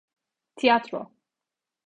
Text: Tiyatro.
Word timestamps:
Tiyatro. 0.55 1.01